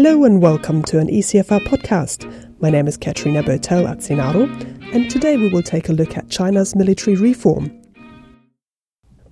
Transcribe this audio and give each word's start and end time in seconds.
Hello 0.00 0.22
and 0.22 0.40
welcome 0.40 0.84
to 0.84 1.00
an 1.00 1.08
ECFR 1.08 1.58
podcast. 1.66 2.32
My 2.60 2.70
name 2.70 2.86
is 2.86 2.96
Katrina 2.96 3.42
Bertel 3.42 3.84
Atzinaro, 3.84 4.48
and 4.94 5.10
today 5.10 5.36
we 5.36 5.48
will 5.48 5.60
take 5.60 5.88
a 5.88 5.92
look 5.92 6.16
at 6.16 6.30
China's 6.30 6.76
military 6.76 7.16
reform. 7.16 7.76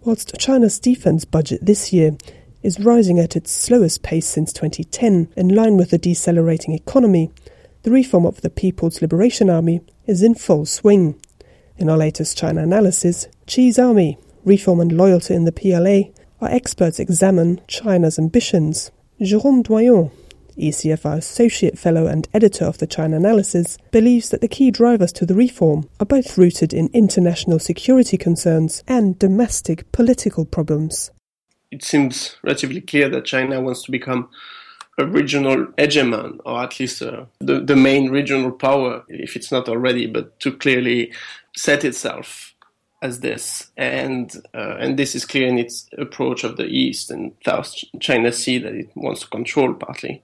Whilst 0.01 0.37
China's 0.41 0.81
defense 0.81 1.25
budget 1.25 1.65
this 1.65 1.93
year 1.93 2.17
is 2.65 2.81
rising 2.81 3.21
at 3.21 3.37
its 3.37 3.53
slowest 3.53 4.03
pace 4.03 4.27
since 4.27 4.53
2010, 4.53 5.29
in 5.37 5.55
line 5.55 5.77
with 5.77 5.91
the 5.91 5.99
decelerating 5.99 6.75
economy, 6.75 7.31
the 7.85 7.93
reform 7.93 8.27
of 8.27 8.41
the 8.41 8.51
People's 8.51 9.01
Liberation 9.01 9.49
Army 9.49 9.83
is 10.09 10.21
in 10.21 10.35
full 10.35 10.67
swing. 10.67 11.17
In 11.77 11.89
our 11.89 11.97
latest 11.97 12.37
China 12.37 12.65
analysis, 12.65 13.29
Xi's 13.47 13.79
Army, 13.79 14.19
Reform 14.45 14.81
and 14.81 14.91
Loyalty 14.91 15.33
in 15.33 15.45
the 15.45 15.53
PLA, 15.53 16.11
our 16.41 16.53
experts 16.53 16.99
examine 16.99 17.61
China's 17.69 18.19
ambitions. 18.19 18.91
Jérôme 19.21 19.63
Doyon, 19.63 20.11
ECFR 20.57 21.19
Associate 21.19 21.79
Fellow 21.79 22.07
and 22.07 22.29
Editor 22.35 22.65
of 22.65 22.79
the 22.79 22.87
China 22.87 23.17
Analysis, 23.17 23.79
believes 23.91 24.31
that 24.31 24.41
the 24.41 24.49
key 24.49 24.71
drivers 24.71 25.13
to 25.13 25.27
the 25.27 25.35
reform 25.35 25.89
are 26.01 26.07
both 26.07 26.37
rooted 26.37 26.73
in 26.73 26.91
international 26.93 27.59
security 27.59 28.17
concerns 28.17 28.83
and 28.87 29.19
domestic 29.19 29.91
political 29.93 30.45
problems. 30.45 31.11
It 31.71 31.83
seems 31.83 32.37
relatively 32.43 32.81
clear 32.81 33.09
that 33.09 33.25
China 33.25 33.61
wants 33.61 33.83
to 33.85 33.91
become 33.91 34.29
a 34.99 35.07
regional 35.07 35.67
hegemon, 35.79 36.39
or 36.45 36.63
at 36.63 36.81
least 36.81 37.03
uh, 37.03 37.27
the, 37.41 37.61
the 37.61 37.77
main 37.77 38.11
regional 38.11 38.51
power, 38.51 39.05
if 39.09 39.37
it's 39.37 39.53
not 39.53 39.69
already, 39.69 40.07
but 40.07 40.39
to 40.41 40.53
clearly 40.53 41.13
set 41.55 41.85
itself 41.85 42.55
as 43.03 43.21
this, 43.21 43.71
and 43.77 44.35
uh, 44.55 44.77
and 44.79 44.99
this 44.99 45.15
is 45.15 45.25
clear 45.25 45.47
in 45.47 45.59
its 45.59 45.89
approach 45.99 46.45
of 46.45 46.57
the 46.57 46.67
East 46.67 47.11
and 47.11 47.33
South 47.45 47.75
China 48.01 48.33
Sea 48.33 48.59
that 48.59 48.75
it 48.75 48.91
wants 48.95 49.21
to 49.21 49.29
control 49.29 49.75
partly, 49.75 50.23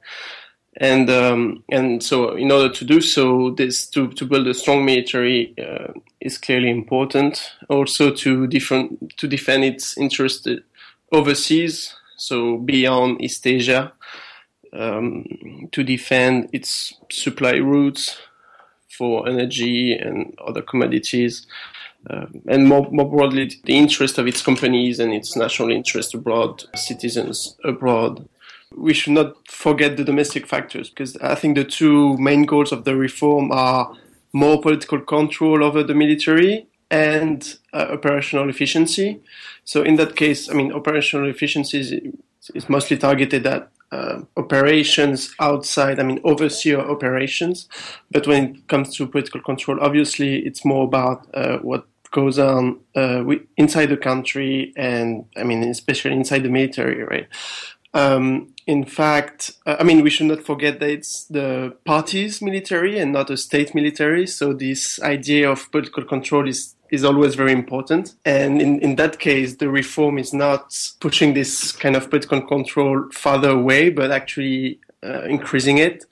and 0.79 1.11
um, 1.11 1.63
and 1.69 2.03
so 2.03 2.35
in 2.35 2.51
order 2.51 2.73
to 2.73 2.85
do 2.85 3.01
so, 3.01 3.51
this 3.51 3.87
to 3.89 4.09
to 4.13 4.25
build 4.25 4.47
a 4.47 4.55
strong 4.55 4.85
military 4.85 5.55
uh, 5.59 5.93
is 6.21 6.39
clearly 6.39 6.71
important. 6.71 7.53
Also 7.69 8.11
to 8.11 8.47
different 8.47 9.17
to 9.19 9.29
defend 9.29 9.65
its 9.65 9.99
interests 9.99 10.49
overseas, 11.13 11.95
so 12.17 12.57
beyond 12.57 13.21
East 13.21 13.47
Asia, 13.47 13.93
um, 14.73 15.69
to 15.73 15.85
defend 15.85 16.49
its 16.53 16.95
supply 17.11 17.57
routes 17.57 18.19
for 18.89 19.29
energy 19.29 19.95
and 19.95 20.35
other 20.47 20.63
commodities 20.63 21.47
uh, 22.11 22.27
and 22.49 22.67
more, 22.67 22.89
more 22.91 23.09
broadly, 23.09 23.53
the 23.65 23.77
interest 23.77 24.19
of 24.19 24.27
its 24.27 24.43
companies 24.43 24.99
and 24.99 25.13
its 25.13 25.37
national 25.37 25.71
interest 25.71 26.15
abroad, 26.15 26.65
citizens 26.75 27.57
abroad. 27.65 28.29
We 28.75 28.95
should 28.95 29.13
not 29.13 29.47
forget 29.49 29.97
the 29.97 30.05
domestic 30.05 30.47
factors 30.47 30.89
because 30.89 31.17
I 31.19 31.35
think 31.35 31.57
the 31.57 31.65
two 31.65 32.17
main 32.19 32.45
goals 32.45 32.73
of 32.73 32.85
the 32.85 32.97
reform 32.97 33.53
are 33.53 33.95
more 34.33 34.61
political 34.61 35.01
control 35.01 35.63
over 35.63 35.83
the 35.83 35.95
military 35.95 36.67
and 36.91 37.57
uh, 37.73 37.87
operational 37.91 38.49
efficiency. 38.49 39.21
So 39.65 39.83
in 39.83 39.97
that 39.97 40.17
case, 40.17 40.51
I 40.51 40.55
mean, 40.55 40.73
operational 40.73 41.29
efficiency 41.29 41.81
is, 41.81 41.93
is 42.55 42.69
mostly 42.69 42.97
targeted 42.97 43.47
at 43.47 43.71
uh, 43.93 44.23
operations 44.39 45.35
outside, 45.39 46.01
I 46.01 46.03
mean, 46.03 46.21
overseer 46.25 46.81
operations. 46.81 47.69
But 48.11 48.27
when 48.27 48.57
it 48.57 48.69
comes 48.69 48.97
to 48.97 49.07
political 49.07 49.43
control, 49.43 49.79
obviously 49.81 50.39
it's 50.39 50.65
more 50.65 50.85
about 50.85 51.27
uh, 51.35 51.59
what 51.59 51.87
goes 52.13 52.39
on 52.39 52.79
uh, 52.95 53.25
inside 53.57 53.87
the 53.87 53.97
country, 53.97 54.73
and 54.77 55.25
I 55.37 55.43
mean, 55.43 55.63
especially 55.65 56.13
inside 56.13 56.45
the 56.45 56.49
military, 56.49 57.03
right? 57.03 57.27
Um, 57.95 58.55
in 58.67 58.85
fact, 58.85 59.53
uh, 59.67 59.77
I 59.81 59.83
mean, 59.83 60.03
we 60.03 60.11
should 60.11 60.27
not 60.27 60.43
forget 60.43 60.81
that 60.81 60.89
it's 60.89 61.25
the 61.25 61.77
party's 61.85 62.41
military 62.41 62.99
and 62.99 63.13
not 63.13 63.31
a 63.31 63.37
state 63.37 63.75
military. 63.75 64.27
So 64.27 64.53
this 64.53 65.01
idea 65.03 65.51
of 65.51 65.71
political 65.73 66.05
control 66.05 66.49
is 66.49 66.77
is 66.91 67.05
always 67.05 67.35
very 67.35 67.53
important. 67.53 68.15
And 68.27 68.61
in, 68.61 68.79
in 68.81 68.97
that 68.97 69.19
case, 69.19 69.57
the 69.57 69.71
reform 69.71 70.19
is 70.19 70.35
not 70.35 70.77
pushing 71.01 71.33
this 71.33 71.73
kind 71.73 71.97
of 71.97 72.11
political 72.11 72.43
control 72.43 73.09
farther 73.13 73.49
away, 73.49 73.89
but 73.89 74.11
actually 74.11 74.79
uh, 75.03 75.23
increasing 75.23 75.79
it 75.79 76.05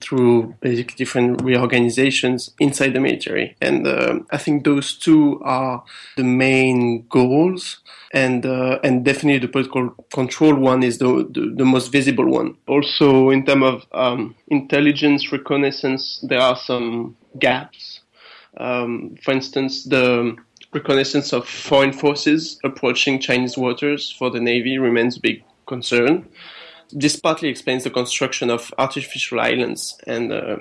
through 0.00 0.54
basically 0.60 0.96
different 0.96 1.42
reorganizations 1.42 2.50
inside 2.58 2.92
the 2.94 3.00
military. 3.00 3.56
And 3.60 3.86
uh, 3.86 4.20
I 4.30 4.38
think 4.38 4.64
those 4.64 4.94
two 4.94 5.40
are 5.44 5.84
the 6.16 6.24
main 6.24 7.06
goals. 7.08 7.78
And 8.12 8.46
uh, 8.46 8.78
and 8.84 9.04
definitely 9.04 9.40
the 9.40 9.48
political 9.48 9.90
control 10.12 10.54
one 10.54 10.84
is 10.84 10.98
the, 10.98 11.28
the, 11.28 11.52
the 11.56 11.64
most 11.64 11.90
visible 11.90 12.30
one. 12.30 12.56
Also, 12.68 13.30
in 13.30 13.44
terms 13.44 13.64
of 13.64 13.86
um, 13.92 14.36
intelligence 14.48 15.32
reconnaissance, 15.32 16.24
there 16.28 16.40
are 16.40 16.56
some 16.56 17.16
gaps. 17.40 18.02
Um, 18.56 19.16
for 19.20 19.32
instance, 19.32 19.82
the 19.82 20.36
reconnaissance 20.72 21.32
of 21.32 21.48
foreign 21.48 21.92
forces 21.92 22.60
approaching 22.62 23.18
Chinese 23.18 23.58
waters 23.58 24.14
for 24.16 24.30
the 24.30 24.40
Navy 24.40 24.78
remains 24.78 25.16
a 25.16 25.20
big 25.20 25.42
concern 25.66 26.28
this 26.94 27.16
partly 27.16 27.48
explains 27.48 27.84
the 27.84 27.90
construction 27.90 28.48
of 28.50 28.72
artificial 28.78 29.40
islands 29.40 29.98
and 30.06 30.32
uh, 30.32 30.56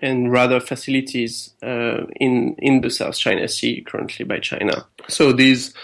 and 0.00 0.32
rather 0.32 0.60
facilities 0.60 1.54
uh, 1.62 2.06
in 2.16 2.54
in 2.58 2.80
the 2.80 2.90
South 2.90 3.16
China 3.16 3.46
Sea 3.46 3.84
currently 3.86 4.24
by 4.24 4.38
China. 4.40 4.86
So 5.08 5.32
these. 5.32 5.74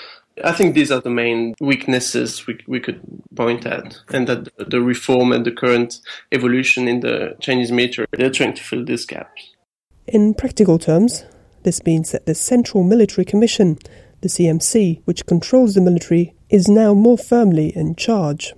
I 0.42 0.50
think 0.50 0.74
these 0.74 0.90
are 0.90 1.00
the 1.00 1.10
main 1.10 1.54
weaknesses 1.60 2.44
we, 2.44 2.58
we 2.66 2.80
could 2.80 3.00
point 3.36 3.64
at, 3.66 4.00
and 4.08 4.26
that 4.26 4.48
the 4.68 4.80
reform 4.80 5.30
and 5.30 5.46
the 5.46 5.52
current 5.52 6.00
evolution 6.32 6.88
in 6.88 6.98
the 6.98 7.36
Chinese 7.38 7.70
military, 7.70 8.08
they're 8.10 8.30
trying 8.30 8.54
to 8.54 8.62
fill 8.64 8.84
these 8.84 9.06
gaps. 9.06 9.52
In 10.08 10.34
practical 10.34 10.80
terms, 10.80 11.24
this 11.62 11.86
means 11.86 12.10
that 12.10 12.26
the 12.26 12.34
Central 12.34 12.82
Military 12.82 13.24
Commission, 13.24 13.78
the 14.22 14.28
CMC, 14.28 15.02
which 15.04 15.24
controls 15.24 15.74
the 15.74 15.80
military, 15.80 16.34
is 16.50 16.66
now 16.66 16.94
more 16.94 17.16
firmly 17.16 17.68
in 17.68 17.94
charge 17.94 18.54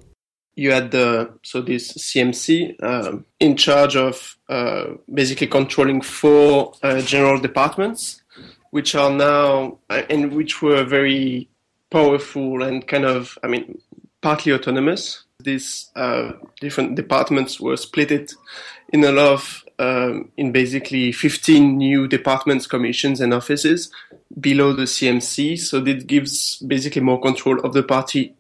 you 0.57 0.73
had 0.73 0.91
the 0.91 1.31
so 1.43 1.61
this 1.61 1.93
CMC 1.93 2.83
um, 2.83 3.27
in 3.39 3.57
charge 3.57 3.95
of 3.95 4.37
uh, 4.49 4.95
basically 5.13 5.47
controlling 5.47 6.01
four 6.01 6.73
uh, 6.83 7.01
general 7.03 7.39
departments, 7.39 8.23
which 8.71 8.95
are 8.95 9.11
now 9.11 9.79
uh, 9.91 10.03
and 10.09 10.33
which 10.33 10.63
were 10.63 10.83
very 10.83 11.49
powerful 11.91 12.63
and 12.63 12.89
kind 12.89 13.05
of 13.05 13.39
I 13.45 13.49
mean 13.49 13.81
partly 14.23 14.53
autonomous. 14.53 15.25
These 15.41 15.91
uh, 15.95 16.33
different 16.61 16.97
departments 16.97 17.61
were 17.61 17.77
split 17.77 18.33
in 18.93 19.05
a 19.05 19.13
lot 19.13 19.33
of 19.35 19.65
um, 19.79 20.33
in 20.39 20.53
basically 20.53 21.13
15 21.13 21.77
new 21.77 22.09
departments, 22.09 22.67
commissions, 22.67 23.21
and 23.21 23.35
offices 23.35 23.91
below 24.41 24.73
the 24.73 24.85
CMC. 24.85 25.59
So 25.59 25.81
this 25.81 26.03
gives 26.05 26.57
basically 26.61 27.03
more 27.03 27.21
control 27.21 27.61
of 27.61 27.75
the 27.75 27.83
party 27.83 28.35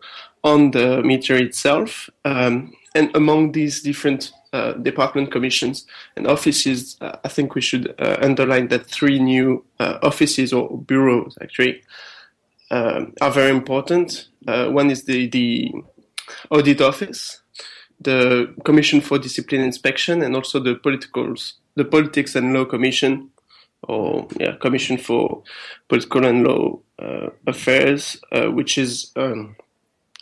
on 0.46 0.70
the 0.70 1.02
meter 1.02 1.34
itself. 1.34 2.08
Um, 2.24 2.72
and 2.94 3.14
among 3.14 3.52
these 3.52 3.82
different 3.82 4.32
uh, 4.52 4.72
department 4.74 5.32
commissions 5.32 5.86
and 6.16 6.26
offices, 6.26 6.96
uh, 7.00 7.16
I 7.24 7.28
think 7.28 7.54
we 7.54 7.60
should 7.60 7.94
uh, 7.98 8.16
underline 8.22 8.68
that 8.68 8.86
three 8.86 9.18
new 9.18 9.64
uh, 9.80 9.98
offices 10.02 10.52
or 10.52 10.78
bureaus 10.78 11.36
actually 11.42 11.82
um, 12.70 13.12
are 13.20 13.32
very 13.32 13.50
important. 13.50 14.28
Uh, 14.46 14.68
one 14.68 14.88
is 14.90 15.04
the, 15.04 15.26
the 15.28 15.72
audit 16.50 16.80
office, 16.80 17.42
the 18.00 18.54
Commission 18.64 19.00
for 19.00 19.18
Discipline 19.18 19.62
Inspection, 19.62 20.22
and 20.22 20.36
also 20.36 20.60
the 20.60 20.76
politicals, 20.76 21.54
the 21.74 21.84
Politics 21.84 22.36
and 22.36 22.54
Law 22.54 22.64
Commission, 22.64 23.30
or 23.82 24.28
yeah, 24.38 24.54
Commission 24.60 24.96
for 24.96 25.42
Political 25.88 26.24
and 26.24 26.46
Law 26.46 26.78
uh, 27.00 27.30
Affairs, 27.46 28.16
which 28.32 28.78
is 28.78 29.12
um, 29.16 29.56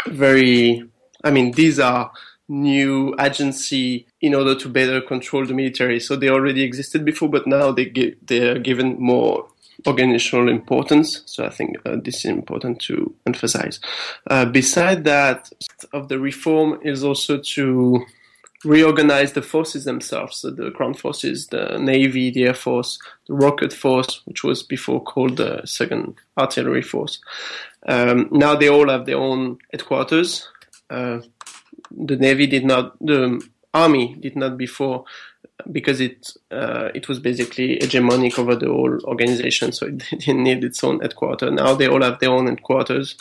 very, 0.06 0.89
I 1.23 1.31
mean, 1.31 1.53
these 1.53 1.79
are 1.81 2.11
new 2.49 3.15
agency 3.19 4.06
in 4.21 4.35
order 4.35 4.55
to 4.55 4.69
better 4.69 5.01
control 5.01 5.47
the 5.47 5.55
military. 5.55 6.01
So 6.01 6.17
they 6.17 6.29
already 6.29 6.62
existed 6.62 7.05
before, 7.05 7.29
but 7.29 7.47
now 7.47 7.73
they 7.73 7.87
give, 7.87 8.15
they 8.27 8.49
are 8.49 8.59
given 8.59 9.01
more 9.01 9.49
organizational 9.87 10.49
importance. 10.49 11.23
So 11.27 11.45
I 11.45 11.51
think 11.51 11.77
uh, 11.85 11.97
this 12.03 12.19
is 12.19 12.27
important 12.27 12.81
to 12.83 13.15
emphasize. 13.27 13.81
Uh, 14.29 14.45
beside 14.47 15.05
that, 15.05 15.51
of 15.93 16.09
the 16.09 16.19
reform 16.19 16.79
is 16.83 17.05
also 17.05 17.39
to 17.39 18.05
reorganize 18.65 19.33
the 19.33 19.43
forces 19.43 19.85
themselves. 19.85 20.39
So 20.39 20.51
the 20.51 20.71
ground 20.71 20.99
forces, 20.99 21.49
the 21.49 21.79
Navy, 21.79 22.31
the 22.31 22.45
Air 22.45 22.55
Force, 22.55 22.99
the 23.27 23.35
Rocket 23.35 23.73
Force, 23.73 24.23
which 24.25 24.43
was 24.43 24.62
before 24.62 25.03
called 25.03 25.37
the 25.37 25.62
Second 25.65 26.15
Artillery 26.39 26.83
Force. 26.83 27.21
Um, 27.86 28.28
now 28.31 28.54
they 28.54 28.69
all 28.69 28.88
have 28.88 29.06
their 29.06 29.19
own 29.19 29.58
headquarters. 29.72 30.48
Uh, 30.88 31.20
the 31.90 32.16
Navy 32.16 32.46
did 32.46 32.64
not, 32.64 32.98
the 33.04 33.46
Army 33.72 34.16
did 34.20 34.36
not 34.36 34.56
before, 34.56 35.04
because 35.70 36.00
it 36.00 36.31
uh, 36.50 36.90
it 36.94 37.08
was 37.08 37.19
basically 37.19 37.78
hegemonic 37.78 38.38
over 38.38 38.56
the 38.56 38.66
whole 38.66 38.98
organization, 39.04 39.72
so 39.72 39.86
it 39.88 39.98
didn't 39.98 40.42
need 40.42 40.64
its 40.64 40.82
own 40.82 41.00
headquarters. 41.00 41.52
Now 41.52 41.75
they 41.75 41.88
all 41.88 42.02
have 42.02 42.20
their 42.20 42.31
own 42.31 42.46
headquarters. 42.46 43.16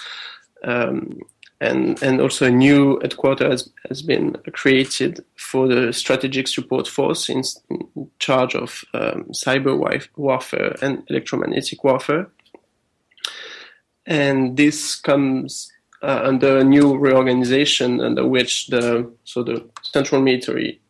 Um, 0.64 1.20
and, 1.62 2.02
and 2.04 2.20
also 2.20 2.48
a 2.48 2.52
new 2.52 3.00
headquarters 3.02 3.50
has, 3.50 3.70
has 3.88 4.02
been 4.02 4.34
created 4.52 5.24
for 5.36 5.68
the 5.68 5.94
strategic 5.94 6.50
support 6.50 6.88
force 6.88 7.30
in, 7.30 7.42
in 7.70 8.10
charge 8.20 8.54
of 8.54 8.84
um, 8.94 9.26
cyber 9.32 9.78
warfare 10.18 10.76
and 10.82 11.04
electromagnetic 11.10 11.82
warfare. 11.84 12.30
And 14.06 14.58
this 14.58 14.96
comes 14.96 15.72
uh, 16.02 16.22
under 16.24 16.58
a 16.58 16.64
new 16.64 16.98
reorganization 16.98 18.02
under 18.02 18.28
which 18.28 18.68
the 18.68 19.12
so 19.24 19.44
the 19.44 19.66
central 19.82 20.22
military 20.22 20.82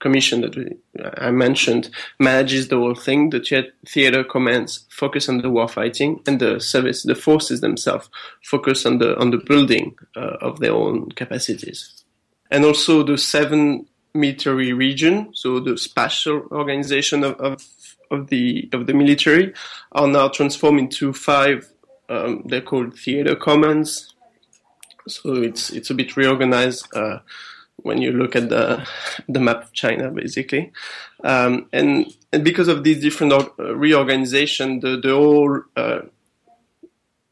commission 0.00 0.40
that 0.40 0.56
we, 0.56 0.76
I 1.18 1.30
mentioned 1.30 1.90
manages 2.18 2.68
the 2.68 2.76
whole 2.76 2.94
thing. 2.94 3.30
The 3.30 3.70
theater 3.86 4.24
commands 4.24 4.86
focus 4.90 5.28
on 5.28 5.38
the 5.38 5.50
war 5.50 5.68
fighting, 5.68 6.20
and 6.26 6.40
the 6.40 6.58
service, 6.60 7.02
the 7.02 7.14
forces 7.14 7.60
themselves, 7.60 8.08
focus 8.42 8.86
on 8.86 8.98
the 8.98 9.16
on 9.18 9.30
the 9.30 9.38
building 9.38 9.96
uh, 10.16 10.36
of 10.40 10.60
their 10.60 10.72
own 10.72 11.10
capacities. 11.10 12.04
And 12.50 12.64
also 12.64 13.02
the 13.02 13.16
seven 13.18 13.86
military 14.14 14.72
region, 14.72 15.30
so 15.34 15.60
the 15.60 15.78
spatial 15.78 16.48
organization 16.50 17.22
of, 17.22 17.34
of, 17.40 17.64
of 18.10 18.28
the 18.28 18.68
of 18.72 18.86
the 18.86 18.94
military, 18.94 19.52
are 19.92 20.08
now 20.08 20.28
transformed 20.28 20.80
into 20.80 21.12
five. 21.12 21.68
Um, 22.10 22.42
they're 22.46 22.60
called 22.60 22.98
theater 22.98 23.36
commands. 23.36 24.14
So 25.08 25.34
it's 25.36 25.70
it's 25.70 25.90
a 25.90 25.94
bit 25.94 26.16
reorganized. 26.16 26.86
Uh, 26.94 27.20
when 27.82 28.02
you 28.02 28.12
look 28.12 28.36
at 28.36 28.50
the 28.50 28.86
the 29.28 29.40
map 29.40 29.62
of 29.62 29.72
China, 29.72 30.10
basically, 30.10 30.72
um, 31.24 31.66
and, 31.72 32.12
and 32.32 32.44
because 32.44 32.68
of 32.68 32.84
these 32.84 33.00
different 33.00 33.32
uh, 33.32 33.74
reorganization, 33.74 34.80
the 34.80 34.98
the 35.00 35.14
whole 35.14 35.62
uh, 35.76 36.00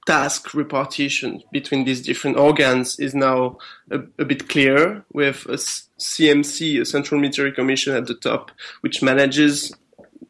task 0.08 0.54
repartition 0.54 1.42
between 1.52 1.84
these 1.84 2.00
different 2.00 2.38
organs 2.38 2.98
is 2.98 3.14
now 3.14 3.58
a, 3.90 3.98
a, 4.19 4.24
bit 4.24 4.48
clearer, 4.48 5.04
with 5.12 5.44
a 5.46 5.58
CMC, 6.00 6.81
a 6.81 6.86
Central 6.86 7.20
Military 7.20 7.52
Commission, 7.52 7.94
at 7.94 8.06
the 8.06 8.14
top, 8.14 8.50
which 8.81 9.02
manages 9.02 9.70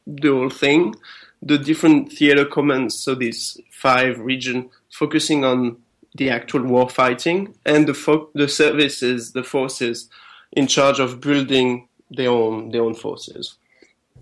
the 0.04 0.30
whole 0.30 0.50
thing. 0.50 0.96
The 1.43 1.58
different 1.58 2.12
theater 2.12 2.44
commands, 2.44 2.99
so 2.99 3.14
these 3.14 3.61
five 3.70 4.19
regions, 4.19 4.73
focusing 4.90 5.44
on 5.44 5.76
the 6.14 6.31
actual 6.31 6.62
war 6.62 6.88
fighting, 6.88 7.55
and 7.64 7.87
the 7.87 7.94
fo- 7.94 8.31
the 8.35 8.49
services, 8.49 9.32
the 9.32 9.44
forces 9.44 10.08
in 10.52 10.67
charge 10.67 10.99
of 10.99 11.20
building 11.20 11.88
their 12.11 12.31
own 12.31 12.70
their 12.70 12.82
own 12.82 12.94
forces. 12.94 13.56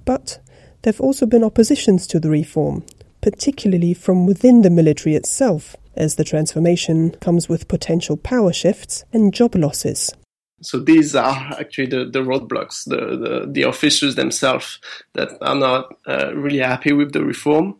But 0.04 0.40
there 0.82 0.92
have 0.92 1.00
also 1.00 1.26
been 1.26 1.44
oppositions 1.44 2.06
to 2.08 2.20
the 2.20 2.30
reform, 2.30 2.84
particularly 3.20 3.94
from 3.94 4.26
within 4.26 4.62
the 4.62 4.70
military 4.70 5.16
itself, 5.16 5.76
as 5.96 6.16
the 6.16 6.24
transformation 6.24 7.12
comes 7.12 7.48
with 7.48 7.68
potential 7.68 8.16
power 8.16 8.52
shifts 8.52 9.04
and 9.12 9.32
job 9.32 9.54
losses. 9.54 10.12
So 10.62 10.78
these 10.78 11.14
are 11.14 11.54
actually 11.58 11.86
the, 11.86 12.04
the 12.06 12.20
roadblocks, 12.20 12.84
the, 12.84 12.96
the, 12.96 13.46
the 13.50 13.64
officers 13.64 14.14
themselves 14.14 14.78
that 15.12 15.30
are 15.42 15.54
not 15.54 15.94
uh, 16.06 16.34
really 16.34 16.58
happy 16.58 16.92
with 16.92 17.12
the 17.12 17.24
reform 17.24 17.76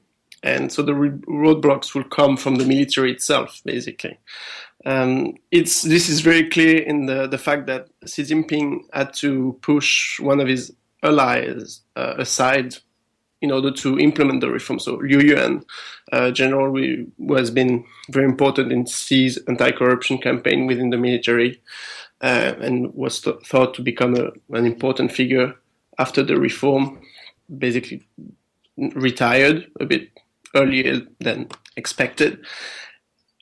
and 0.47 0.73
so 0.73 0.83
the 0.83 0.93
roadblocks 0.93 1.95
will 1.95 2.05
come 2.05 2.37
from 2.37 2.57
the 2.57 2.65
military 2.65 3.11
itself, 3.11 3.61
basically. 3.65 4.19
Um, 4.85 5.35
it's 5.51 5.83
this 5.83 6.09
is 6.09 6.21
very 6.21 6.49
clear 6.49 6.79
in 6.79 7.07
the 7.07 7.27
the 7.27 7.39
fact 7.39 7.67
that 7.67 7.89
Xi 8.07 8.23
Jinping 8.23 8.83
had 8.93 9.13
to 9.15 9.59
push 9.61 10.21
one 10.21 10.39
of 10.39 10.47
his 10.47 10.73
allies 11.03 11.81
uh, 11.97 12.15
aside 12.19 12.77
in 13.43 13.51
order 13.51 13.73
to 13.73 13.99
implement 13.99 14.41
the 14.41 14.51
reform. 14.51 14.79
So 14.79 14.95
Liu 14.95 15.21
Yuan, 15.21 15.65
uh, 16.13 16.31
general 16.31 16.73
who 16.73 17.35
has 17.35 17.51
been 17.51 17.85
very 18.11 18.25
important 18.25 18.73
in 18.73 18.87
Xi's 18.87 19.39
anti-corruption 19.49 20.19
campaign 20.19 20.67
within 20.67 20.91
the 20.91 20.97
military, 20.97 21.61
uh, 22.23 22.55
and 22.61 22.95
was 22.95 23.21
th- 23.21 23.37
thought 23.45 23.75
to 23.75 23.83
become 23.83 24.15
a, 24.15 24.31
an 24.57 24.67
important 24.67 25.13
figure 25.13 25.55
after 25.99 26.23
the 26.23 26.39
reform, 26.39 27.01
basically 27.59 28.07
retired 28.77 29.67
a 29.81 29.87
bit 29.87 30.11
earlier 30.55 31.01
than 31.21 31.49
expected. 31.77 32.45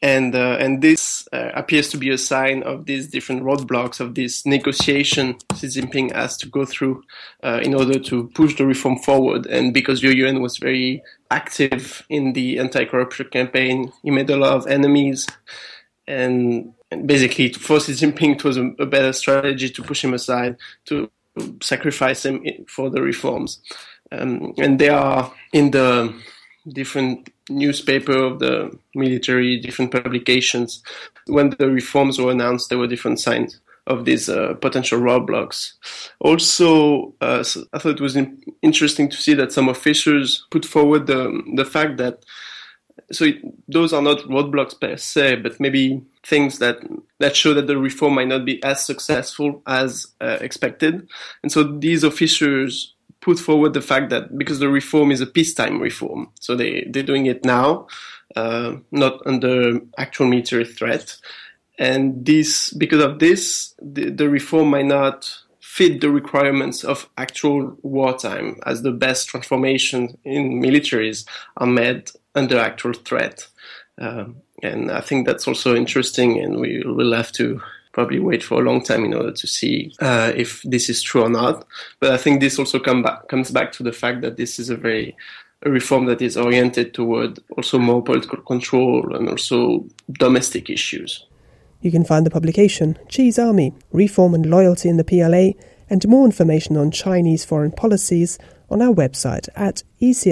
And, 0.03 0.35
uh, 0.35 0.59
and 0.61 0.83
this 0.83 1.27
uh, 1.33 1.51
appears 1.55 1.89
to 1.89 1.97
be 1.97 2.11
a 2.11 2.19
sign 2.19 2.63
of 2.65 2.85
these 2.85 3.09
different 3.09 3.43
roadblocks 3.43 4.01
of 4.01 4.15
this 4.15 4.45
negotiation 4.45 5.39
Xi 5.57 5.69
Jinping 5.69 6.13
has 6.13 6.37
to 6.39 6.47
go 6.47 6.67
through 6.67 7.03
uh, 7.43 7.61
in 7.63 7.75
order 7.75 7.99
to 7.99 8.29
push 8.35 8.55
the 8.59 8.67
reform 8.67 8.99
forward. 8.99 9.47
And 9.47 9.73
because 9.73 10.03
Liu 10.03 10.13
Yuan 10.13 10.43
was 10.43 10.59
very 10.59 11.03
active 11.31 12.05
in 12.11 12.35
the 12.35 12.59
anti-corruption 12.59 13.29
campaign, 13.31 13.93
he 14.03 14.11
made 14.11 14.29
a 14.29 14.37
lot 14.37 14.53
of 14.53 14.67
enemies. 14.67 15.27
And, 16.07 16.75
and 16.84 16.84
basically, 16.97 17.53
for 17.53 17.81
Xi 17.81 17.93
Jinping, 17.93 18.43
was 18.45 18.57
a, 18.57 18.67
a 18.79 18.87
better 18.87 19.13
strategy 19.13 19.69
to 19.71 19.83
push 19.83 20.05
him 20.05 20.15
aside, 20.15 20.57
to 20.87 21.11
sacrifice 21.61 22.25
him 22.25 22.45
for 22.69 22.91
the 22.91 23.03
reforms. 23.03 23.61
Um, 24.13 24.55
and 24.59 24.79
they 24.79 24.89
are 24.89 25.33
in 25.53 25.71
the 25.71 26.15
different 26.69 27.33
newspaper 27.51 28.17
of 28.17 28.39
the 28.39 28.77
military, 28.95 29.61
different 29.61 29.91
publications. 29.91 30.83
When 31.27 31.51
the 31.51 31.71
reforms 31.71 32.19
were 32.19 32.31
announced, 32.31 32.69
there 32.69 32.79
were 32.79 32.87
different 32.87 33.21
signs 33.21 33.61
of 33.87 34.05
these 34.07 34.29
uh, 34.29 34.55
potential 34.55 34.99
roadblocks. 34.99 35.73
Also, 36.21 37.15
uh, 37.21 37.45
I 37.73 37.79
thought 37.79 37.97
it 37.97 38.01
was 38.01 38.17
in- 38.17 38.43
interesting 38.63 39.11
to 39.11 39.17
see 39.17 39.35
that 39.35 39.53
some 39.53 39.69
officials 39.69 40.47
put 40.51 40.65
forward 40.65 41.07
the 41.07 41.43
the 41.55 41.65
fact 41.65 41.99
that 41.99 42.25
so 43.13 43.25
it, 43.25 43.37
those 43.69 43.93
are 43.93 44.03
not 44.03 44.19
roadblocks 44.21 44.79
per 44.81 44.97
se, 44.97 45.37
but 45.37 45.61
maybe 45.61 46.03
things 46.25 46.59
that 46.59 46.79
that 47.21 47.37
show 47.37 47.55
that 47.55 47.67
the 47.67 47.77
reform 47.77 48.15
might 48.15 48.29
not 48.29 48.45
be 48.45 48.63
as 48.63 48.85
successful 48.85 49.63
as 49.67 50.07
uh, 50.21 50.39
expected. 50.41 51.09
And 51.43 51.51
so 51.51 51.65
these 51.65 52.05
officials 52.05 52.95
put 53.21 53.39
forward 53.39 53.75
the 53.75 53.81
fact 53.81 54.11
that 54.11 54.37
because 54.37 54.59
the 54.59 54.69
reform 54.69 55.11
is 55.11 55.21
a 55.21 55.27
peacetime 55.27 55.81
reform, 55.81 56.31
so 56.41 56.55
they 56.55 56.87
they're 56.91 57.03
doing 57.03 57.27
it 57.27 57.45
now, 57.45 57.87
uh, 58.37 58.77
not 58.91 59.21
under 59.27 59.81
actual 59.99 60.27
military 60.27 60.65
threat, 60.65 61.17
and 61.79 62.25
this 62.25 62.71
because 62.71 63.03
of 63.03 63.19
this, 63.19 63.75
the, 63.83 64.11
the 64.11 64.29
reform 64.29 64.71
might 64.71 64.87
not 64.87 65.39
fit 65.61 66.01
the 66.01 66.11
requirements 66.11 66.85
of 66.85 67.09
actual 67.19 67.77
wartime, 67.83 68.61
as 68.65 68.83
the 68.83 68.93
best 68.93 69.29
transformations 69.29 70.15
in 70.25 70.63
militaries 70.63 71.27
are 71.57 71.67
made 71.67 72.11
under 72.35 72.59
actual 72.59 72.93
threat. 72.93 73.47
Um, 73.99 74.37
and 74.63 74.91
I 74.91 75.01
think 75.01 75.27
that's 75.27 75.47
also 75.47 75.75
interesting, 75.75 76.41
and 76.41 76.61
we 76.61 76.83
will 76.85 77.13
have 77.13 77.33
to 77.33 77.61
probably 77.93 78.19
wait 78.19 78.43
for 78.43 78.61
a 78.61 78.65
long 78.65 78.83
time 78.83 79.05
in 79.05 79.15
order 79.15 79.31
to 79.31 79.47
see 79.47 79.93
uh, 80.01 80.33
if 80.35 80.63
this 80.63 80.89
is 80.89 81.01
true 81.03 81.23
or 81.23 81.29
not. 81.29 81.65
But 82.01 82.13
I 82.13 82.17
think 82.17 82.41
this 82.41 82.59
also 82.59 82.79
come 82.81 83.03
back, 83.03 83.29
comes 83.29 83.51
back 83.51 83.73
to 83.73 83.83
the 83.83 83.93
fact 83.93 84.21
that 84.23 84.37
this 84.37 84.59
is 84.59 84.71
a 84.71 84.77
very 84.77 85.17
a 85.65 85.71
reform 85.71 86.07
that 86.07 86.21
is 86.21 86.37
oriented 86.37 86.93
toward 86.93 87.39
also 87.57 87.79
more 87.79 88.03
political 88.03 88.39
control 88.43 89.17
and 89.17 89.29
also 89.29 89.85
domestic 90.13 90.69
issues. 90.69 91.25
You 91.81 91.91
can 91.91 92.05
find 92.05 92.27
the 92.27 92.31
publication 92.31 92.99
Xi's 93.09 93.39
Army, 93.39 93.75
Reform 93.93 94.35
and 94.35 94.47
Loyalty 94.47 94.89
in 94.89 94.97
the 94.97 95.05
PLA, 95.05 95.53
and 95.91 96.07
more 96.09 96.25
information 96.25 96.77
on 96.77 96.91
Chinese 96.91 97.45
foreign 97.45 97.73
policies 97.73 98.39
on 98.71 98.81
our 98.83 98.93
website 98.95 99.49
at 99.55 99.83
ecfr.eu/asia. 100.01 100.25